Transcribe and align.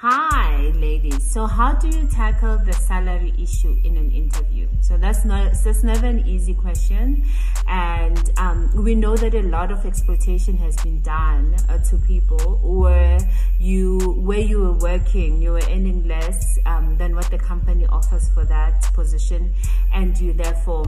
Hi, 0.00 0.72
ladies. 0.74 1.24
So, 1.32 1.46
how 1.46 1.72
do 1.72 1.88
you 1.88 2.06
tackle 2.06 2.58
the 2.58 2.74
salary 2.74 3.32
issue 3.38 3.80
in 3.82 3.96
an 3.96 4.10
interview? 4.10 4.68
So 4.82 4.98
that's 4.98 5.24
not 5.24 5.54
that's 5.64 5.82
never 5.82 6.06
an 6.06 6.26
easy 6.26 6.52
question, 6.52 7.24
and 7.66 8.30
um, 8.36 8.70
we 8.84 8.94
know 8.94 9.16
that 9.16 9.34
a 9.34 9.40
lot 9.40 9.72
of 9.72 9.86
exploitation 9.86 10.58
has 10.58 10.76
been 10.76 11.00
done 11.00 11.56
uh, 11.70 11.78
to 11.84 11.96
people 11.96 12.60
where 12.62 13.18
you 13.58 13.98
where 14.18 14.40
you 14.40 14.60
were 14.60 14.74
working, 14.74 15.40
you 15.40 15.52
were 15.52 15.64
earning 15.70 16.06
less 16.06 16.58
um, 16.66 16.98
than 16.98 17.14
what 17.14 17.30
the 17.30 17.38
company 17.38 17.86
offers 17.86 18.28
for 18.28 18.44
that 18.44 18.82
position, 18.92 19.54
and 19.94 20.20
you 20.20 20.34
therefore 20.34 20.84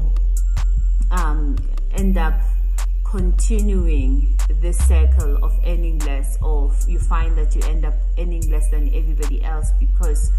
um, 1.12 1.56
end 1.92 2.18
up 2.18 2.38
continuing 3.10 4.38
this 4.60 4.76
cycle 4.86 5.42
of 5.42 5.58
earning 5.64 5.98
less 6.00 6.36
or 6.42 6.70
you 6.86 6.98
find 6.98 7.38
that 7.38 7.56
you 7.56 7.62
end 7.62 7.86
up 7.86 7.94
earning 8.18 8.50
less 8.50 8.68
than 8.68 8.86
everybody 8.94 9.42
else 9.44 9.70
because 9.80 10.30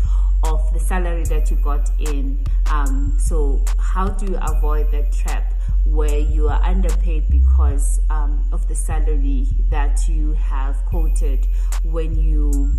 of 0.43 0.71
the 0.71 0.79
salary 0.79 1.23
that 1.23 1.49
you 1.49 1.57
got 1.57 1.89
in. 1.99 2.39
Um, 2.67 3.17
so 3.19 3.65
how 3.79 4.09
do 4.09 4.27
you 4.27 4.37
avoid 4.39 4.91
that 4.91 5.11
trap 5.11 5.51
where 5.87 6.19
you 6.19 6.47
are 6.47 6.61
underpaid 6.61 7.27
because 7.31 8.01
um, 8.11 8.47
of 8.51 8.67
the 8.67 8.75
salary 8.75 9.47
that 9.69 10.07
you 10.07 10.33
have 10.33 10.75
quoted 10.85 11.47
when 11.83 12.15
you 12.19 12.71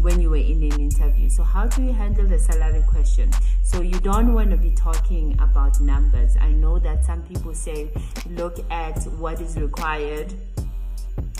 when 0.00 0.20
you 0.20 0.30
were 0.30 0.36
in 0.36 0.62
an 0.62 0.80
interview. 0.80 1.28
So 1.28 1.42
how 1.42 1.66
do 1.66 1.82
you 1.82 1.92
handle 1.92 2.26
the 2.26 2.38
salary 2.38 2.82
question? 2.86 3.30
So 3.62 3.80
you 3.80 3.98
don't 4.00 4.32
want 4.34 4.50
to 4.50 4.56
be 4.56 4.70
talking 4.70 5.38
about 5.40 5.80
numbers. 5.80 6.36
I 6.40 6.50
know 6.50 6.78
that 6.78 7.04
some 7.04 7.22
people 7.22 7.54
say, 7.54 7.90
look 8.30 8.58
at 8.70 9.02
what 9.18 9.40
is 9.40 9.56
required 9.56 10.32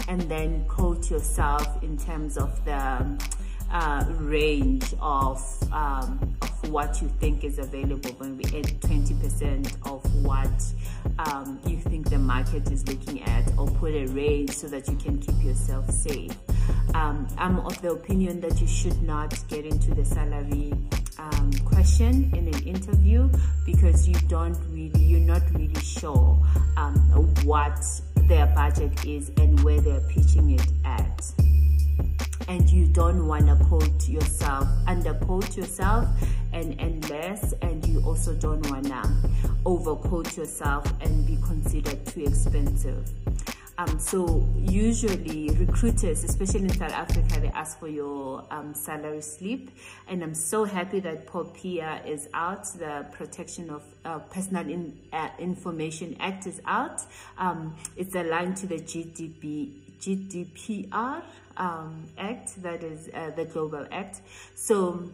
and 0.08 0.20
then 0.22 0.64
quote 0.66 1.10
yourself 1.10 1.82
in 1.82 1.98
terms 1.98 2.36
of 2.36 2.64
the 2.64 3.18
uh, 3.70 4.04
range 4.18 4.94
of, 5.00 5.42
um, 5.72 6.36
of 6.42 6.70
what 6.70 7.02
you 7.02 7.08
think 7.20 7.44
is 7.44 7.58
available 7.58 8.10
when 8.18 8.36
we 8.36 8.44
add 8.44 8.66
20% 8.80 9.92
of 9.92 10.24
what 10.24 10.50
um, 11.18 11.60
you 11.66 11.78
think 11.78 12.08
the 12.08 12.18
market 12.18 12.70
is 12.70 12.86
looking 12.88 13.22
at 13.22 13.50
or 13.58 13.66
put 13.66 13.92
a 13.94 14.06
range 14.06 14.50
so 14.50 14.66
that 14.68 14.88
you 14.88 14.96
can 14.96 15.18
keep 15.18 15.42
yourself 15.42 15.90
safe. 15.90 16.32
Um, 16.96 17.28
I'm 17.36 17.58
of 17.58 17.82
the 17.82 17.90
opinion 17.90 18.40
that 18.40 18.58
you 18.58 18.66
should 18.66 19.02
not 19.02 19.38
get 19.48 19.66
into 19.66 19.94
the 19.94 20.02
salary 20.02 20.72
um, 21.18 21.52
question 21.66 22.32
in 22.34 22.48
an 22.48 22.62
interview 22.66 23.28
because 23.66 24.08
you 24.08 24.14
don't 24.28 24.58
really, 24.70 25.04
you're 25.04 25.20
not 25.20 25.42
really 25.52 25.78
sure 25.82 26.42
um, 26.78 26.96
what 27.44 27.78
their 28.28 28.46
budget 28.46 29.04
is 29.04 29.30
and 29.36 29.62
where 29.62 29.78
they're 29.78 30.08
pitching 30.08 30.52
it 30.52 30.66
at. 30.86 31.30
And 32.48 32.68
you 32.70 32.86
don't 32.86 33.26
want 33.26 33.46
to 33.48 33.62
quote 33.66 34.08
yourself 34.08 34.66
underquote 34.86 35.54
yourself 35.54 36.08
and 36.54 36.80
and 36.80 37.10
less 37.10 37.52
and 37.60 37.84
you 37.86 38.00
also 38.06 38.34
don't 38.34 38.64
want 38.70 38.86
to 38.86 39.02
overquote 39.66 40.34
yourself 40.36 40.90
and 41.02 41.26
be 41.26 41.36
considered 41.42 42.06
too 42.06 42.24
expensive 42.24 43.10
um, 43.78 43.98
so 43.98 44.48
usually 44.56 45.50
recruiters, 45.50 46.24
especially 46.24 46.62
in 46.62 46.70
South 46.70 46.92
Africa, 46.92 47.40
they 47.40 47.48
ask 47.48 47.78
for 47.78 47.88
your 47.88 48.42
um, 48.50 48.72
salary 48.72 49.20
slip. 49.20 49.68
And 50.08 50.22
I'm 50.22 50.34
so 50.34 50.64
happy 50.64 51.00
that 51.00 51.26
POPIA 51.26 52.06
is 52.06 52.28
out. 52.32 52.64
The 52.78 53.06
Protection 53.12 53.68
of 53.68 53.82
uh, 54.04 54.20
Personal 54.20 54.68
in, 54.68 54.98
uh, 55.12 55.28
Information 55.38 56.16
Act 56.20 56.46
is 56.46 56.60
out. 56.64 57.02
Um, 57.36 57.76
it's 57.96 58.14
aligned 58.14 58.56
to 58.58 58.66
the 58.66 58.76
GDP, 58.76 59.72
GDPR 60.00 61.22
um, 61.58 62.04
Act, 62.16 62.62
that 62.62 62.82
is 62.82 63.10
uh, 63.12 63.30
the 63.36 63.44
Global 63.44 63.86
Act. 63.92 64.22
So 64.54 65.10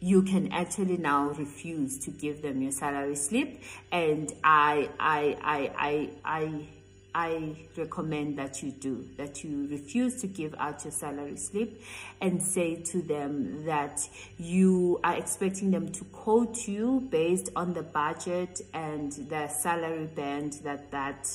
you 0.00 0.22
can 0.22 0.50
actually 0.50 0.96
now 0.96 1.28
refuse 1.28 1.98
to 1.98 2.10
give 2.10 2.42
them 2.42 2.62
your 2.62 2.72
salary 2.72 3.14
slip. 3.14 3.60
And 3.92 4.32
I, 4.42 4.88
I, 4.98 5.36
I, 5.40 5.70
I, 5.78 6.10
I 6.24 6.66
I 7.14 7.56
recommend 7.76 8.38
that 8.38 8.62
you 8.62 8.70
do, 8.70 9.04
that 9.16 9.42
you 9.42 9.66
refuse 9.70 10.20
to 10.20 10.26
give 10.26 10.54
out 10.58 10.84
your 10.84 10.92
salary 10.92 11.36
slip 11.36 11.80
and 12.20 12.42
say 12.42 12.76
to 12.76 13.02
them 13.02 13.64
that 13.64 14.08
you 14.38 15.00
are 15.02 15.16
expecting 15.16 15.70
them 15.70 15.90
to 15.92 16.04
quote 16.04 16.68
you 16.68 17.08
based 17.10 17.50
on 17.56 17.74
the 17.74 17.82
budget 17.82 18.60
and 18.74 19.12
the 19.28 19.48
salary 19.48 20.06
band 20.06 20.54
that 20.64 20.90
that 20.90 21.28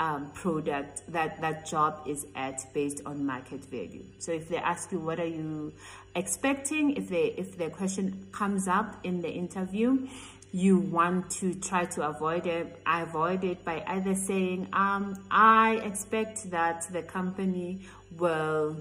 um, 0.00 0.30
product, 0.32 1.02
that 1.08 1.40
that 1.40 1.66
job 1.66 2.02
is 2.06 2.26
at 2.34 2.72
based 2.74 3.00
on 3.06 3.24
market 3.24 3.64
value. 3.64 4.04
So 4.18 4.32
if 4.32 4.48
they 4.48 4.56
ask 4.56 4.90
you 4.92 4.98
what 4.98 5.20
are 5.20 5.26
you 5.26 5.72
expecting, 6.14 6.96
if 6.96 7.08
they 7.08 7.34
if 7.36 7.56
the 7.56 7.70
question 7.70 8.26
comes 8.32 8.68
up 8.68 8.98
in 9.04 9.22
the 9.22 9.30
interview, 9.30 10.08
you 10.54 10.78
want 10.78 11.28
to 11.28 11.52
try 11.56 11.84
to 11.84 12.06
avoid 12.06 12.46
it 12.46 12.80
I 12.86 13.02
avoid 13.02 13.42
it 13.42 13.64
by 13.64 13.82
either 13.88 14.14
saying 14.14 14.68
um 14.72 15.16
i 15.28 15.80
expect 15.82 16.48
that 16.52 16.86
the 16.92 17.02
company 17.02 17.80
will 18.16 18.76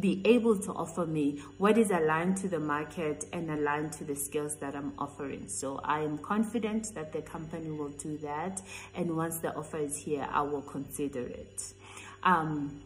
be 0.00 0.22
able 0.24 0.56
to 0.56 0.72
offer 0.72 1.04
me 1.04 1.42
what 1.56 1.76
is 1.78 1.90
aligned 1.90 2.36
to 2.36 2.48
the 2.48 2.60
market 2.60 3.24
and 3.32 3.50
aligned 3.50 3.92
to 3.94 4.04
the 4.04 4.14
skills 4.14 4.56
that 4.56 4.76
I'm 4.76 4.92
offering. 4.98 5.48
So 5.48 5.80
I 5.82 6.00
am 6.00 6.18
confident 6.18 6.94
that 6.94 7.12
the 7.12 7.22
company 7.22 7.70
will 7.70 7.88
do 7.88 8.18
that. 8.18 8.60
And 8.94 9.16
once 9.16 9.38
the 9.38 9.54
offer 9.56 9.78
is 9.78 9.96
here, 9.96 10.28
I 10.30 10.42
will 10.42 10.62
consider 10.62 11.26
it. 11.26 11.72
Um, 12.22 12.82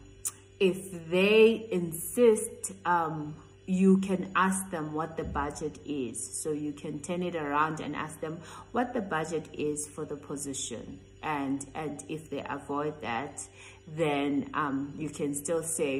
if 0.61 1.09
they 1.09 1.67
insist 1.71 2.71
um, 2.85 3.35
you 3.65 3.97
can 3.99 4.31
ask 4.35 4.69
them 4.71 4.93
what 4.93 5.15
the 5.17 5.23
budget 5.23 5.79
is. 5.85 6.41
So 6.41 6.51
you 6.51 6.73
can 6.73 6.99
turn 6.99 7.23
it 7.23 7.35
around 7.35 7.79
and 7.79 7.95
ask 7.95 8.19
them 8.19 8.39
what 8.71 8.93
the 8.93 9.01
budget 9.01 9.47
is 9.53 9.87
for 9.87 10.05
the 10.05 10.15
position. 10.15 10.99
And, 11.21 11.65
and 11.73 12.03
if 12.09 12.29
they 12.29 12.43
avoid 12.49 13.01
that, 13.01 13.41
then 13.87 14.49
um, 14.53 14.93
you 14.97 15.09
can 15.09 15.33
still 15.33 15.63
say, 15.63 15.97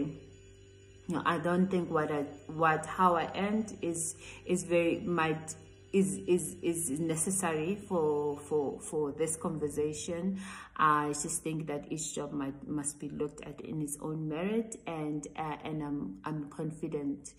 you 1.08 1.16
know, 1.16 1.22
I 1.26 1.38
don't 1.38 1.68
think 1.68 1.90
what 1.90 2.12
I, 2.12 2.24
what 2.48 2.86
how 2.86 3.16
I 3.16 3.26
end 3.34 3.78
is 3.82 4.16
is 4.46 4.64
very 4.64 5.00
might 5.02 5.56
is 5.94 6.18
is 6.28 6.58
is 6.62 7.00
necessary 7.00 7.76
for 7.76 8.38
for 8.40 8.80
for 8.82 9.12
this 9.12 9.36
conversation. 9.36 10.40
I 10.76 11.10
just 11.10 11.44
think 11.44 11.68
that 11.68 11.86
each 11.92 12.16
job 12.16 12.34
might 12.34 12.68
must 12.68 13.00
be 13.00 13.10
looked 13.10 13.42
at 13.44 13.62
in 13.62 13.82
its 13.82 13.98
own 14.02 14.28
merit 14.28 14.76
and 14.88 15.26
uh, 15.38 15.58
and 15.64 15.84
i'm 15.84 16.18
i'm 16.26 16.50
confident 16.50 17.34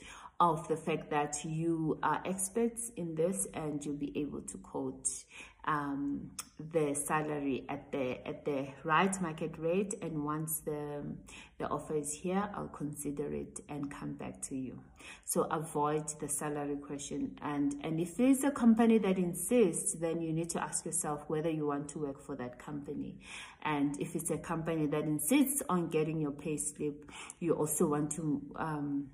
of 0.53 0.69
the 0.69 0.77
fact 0.77 1.09
that 1.11 1.43
you 1.43 1.99
are 2.03 2.21
experts 2.27 2.93
in 2.97 3.15
this 3.15 3.47
and 3.55 3.83
you'll 3.83 3.95
be 3.95 4.13
able 4.15 4.43
to 4.43 4.59
quote 4.59 5.09
um, 5.67 6.31
the 6.73 6.95
salary 6.95 7.65
at 7.71 7.91
the 7.91 8.19
at 8.29 8.45
the 8.45 8.69
right 8.85 9.19
market 9.23 9.55
rate. 9.59 9.95
And 10.03 10.23
once 10.23 10.61
the 10.61 11.03
the 11.57 11.67
offer 11.69 11.97
is 11.97 12.13
here 12.13 12.47
I'll 12.55 12.69
consider 12.69 13.33
it 13.33 13.61
and 13.71 13.91
come 13.91 14.13
back 14.13 14.43
to 14.49 14.55
you. 14.55 14.79
So 15.25 15.45
avoid 15.45 16.09
the 16.21 16.29
salary 16.29 16.77
question. 16.77 17.39
And 17.41 17.75
and 17.83 17.99
if 17.99 18.19
there's 18.19 18.45
a 18.45 18.51
company 18.51 18.99
that 18.99 19.17
insists 19.17 19.95
then 19.95 20.21
you 20.21 20.35
need 20.35 20.51
to 20.51 20.63
ask 20.63 20.85
yourself 20.85 21.25
whether 21.29 21.49
you 21.49 21.67
want 21.67 21.89
to 21.91 22.01
work 22.01 22.21
for 22.21 22.37
that 22.37 22.59
company. 22.59 23.17
And 23.63 23.99
if 23.99 24.15
it's 24.15 24.31
a 24.31 24.39
company 24.39 24.87
that 24.89 25.05
insists 25.05 25.63
on 25.71 25.89
getting 25.89 26.21
your 26.21 26.33
pay 26.33 26.59
slip 26.59 27.11
you 27.41 27.55
also 27.55 27.87
want 27.87 28.13
to 28.13 28.43
um, 28.57 29.09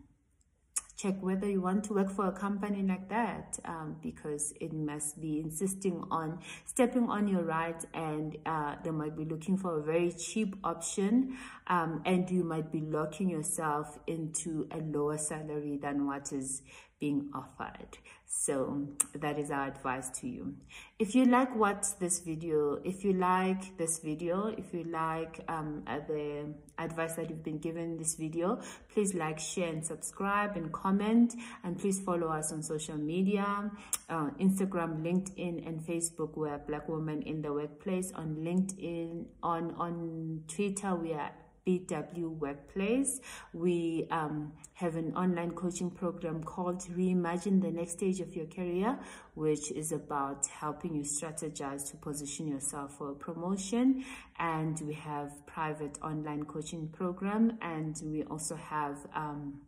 check 1.00 1.14
whether 1.20 1.48
you 1.48 1.60
want 1.60 1.84
to 1.84 1.94
work 1.94 2.10
for 2.10 2.26
a 2.26 2.32
company 2.32 2.82
like 2.82 3.08
that 3.08 3.58
um, 3.64 3.96
because 4.02 4.52
it 4.60 4.72
must 4.72 5.20
be 5.20 5.40
insisting 5.40 6.04
on 6.10 6.38
stepping 6.64 7.08
on 7.08 7.26
your 7.26 7.42
rights 7.42 7.86
and 7.94 8.36
uh, 8.46 8.74
they 8.84 8.90
might 8.90 9.16
be 9.16 9.24
looking 9.24 9.56
for 9.56 9.78
a 9.78 9.82
very 9.82 10.12
cheap 10.12 10.56
option 10.64 11.36
um, 11.68 12.02
and 12.04 12.30
you 12.30 12.44
might 12.44 12.70
be 12.70 12.80
locking 12.80 13.30
yourself 13.30 13.98
into 14.06 14.68
a 14.72 14.78
lower 14.78 15.16
salary 15.16 15.78
than 15.80 16.06
what 16.06 16.32
is 16.32 16.62
being 17.00 17.30
offered. 17.34 17.98
So 18.26 18.86
that 19.14 19.38
is 19.38 19.50
our 19.50 19.66
advice 19.66 20.08
to 20.20 20.28
you. 20.28 20.54
If 20.98 21.14
you 21.14 21.24
like 21.24 21.56
what 21.56 21.86
this 21.98 22.20
video 22.20 22.80
if 22.84 23.02
you 23.04 23.14
like 23.14 23.76
this 23.76 23.98
video 23.98 24.54
if 24.56 24.72
you 24.72 24.84
like 24.84 25.40
um, 25.48 25.82
the 25.86 26.54
advice 26.78 27.14
that 27.16 27.28
you've 27.28 27.42
been 27.42 27.58
given 27.58 27.82
in 27.82 27.96
this 27.96 28.14
video 28.14 28.60
please 28.92 29.14
like 29.14 29.38
share 29.38 29.68
and 29.68 29.84
subscribe 29.84 30.56
and 30.56 30.72
comment. 30.72 31.34
And 31.64 31.78
please 31.78 32.00
follow 32.00 32.28
us 32.28 32.52
on 32.52 32.62
social 32.62 32.96
media 32.96 33.70
uh, 34.08 34.30
instagram 34.38 35.02
linkedin 35.02 35.66
and 35.66 35.80
facebook. 35.80 36.36
We're 36.36 36.58
black 36.58 36.88
women 36.88 37.22
in 37.22 37.42
the 37.42 37.52
workplace 37.52 38.12
on 38.12 38.36
linkedin 38.36 39.24
on 39.42 39.74
on 39.76 40.44
twitter 40.46 40.94
we 40.94 41.14
are 41.14 41.32
BW 41.78 42.38
Workplace. 42.38 43.20
We 43.52 44.06
um, 44.10 44.52
have 44.74 44.96
an 44.96 45.14
online 45.14 45.52
coaching 45.52 45.90
program 45.90 46.42
called 46.42 46.80
Reimagine 46.96 47.62
the 47.62 47.70
Next 47.70 47.92
Stage 47.92 48.20
of 48.20 48.34
Your 48.34 48.46
Career, 48.46 48.98
which 49.34 49.70
is 49.70 49.92
about 49.92 50.46
helping 50.46 50.94
you 50.94 51.02
strategize 51.02 51.90
to 51.90 51.96
position 51.96 52.48
yourself 52.48 52.98
for 52.98 53.12
promotion. 53.12 54.04
And 54.38 54.80
we 54.80 54.94
have 54.94 55.46
private 55.46 55.98
online 56.02 56.44
coaching 56.44 56.88
program, 56.88 57.58
and 57.62 58.00
we 58.04 58.24
also 58.24 58.56
have 58.56 58.98
um, 59.14 59.60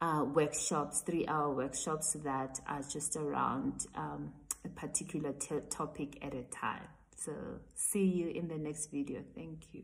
uh, 0.00 0.24
workshops, 0.32 1.00
three 1.00 1.26
hour 1.26 1.54
workshops 1.54 2.12
that 2.24 2.60
are 2.66 2.82
just 2.82 3.16
around 3.16 3.86
um, 3.94 4.32
a 4.64 4.68
particular 4.68 5.32
topic 5.70 6.18
at 6.22 6.34
a 6.34 6.42
time. 6.42 6.82
So 7.16 7.32
see 7.74 8.04
you 8.04 8.28
in 8.28 8.48
the 8.48 8.58
next 8.58 8.90
video. 8.92 9.22
Thank 9.34 9.62
you. 9.72 9.82